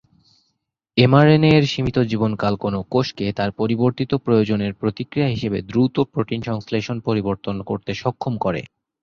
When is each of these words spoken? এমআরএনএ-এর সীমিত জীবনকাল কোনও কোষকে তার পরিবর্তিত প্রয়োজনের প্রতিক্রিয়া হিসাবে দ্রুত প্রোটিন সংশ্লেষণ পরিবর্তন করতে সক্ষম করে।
এমআরএনএ-এর 0.97 1.65
সীমিত 1.71 1.97
জীবনকাল 2.11 2.53
কোনও 2.63 2.79
কোষকে 2.91 3.25
তার 3.37 3.49
পরিবর্তিত 3.59 4.11
প্রয়োজনের 4.25 4.71
প্রতিক্রিয়া 4.73 5.29
হিসাবে 5.33 5.59
দ্রুত 5.69 5.95
প্রোটিন 6.11 6.41
সংশ্লেষণ 6.49 6.97
পরিবর্তন 7.07 7.55
করতে 7.69 7.91
সক্ষম 8.01 8.33
করে। 8.37 8.61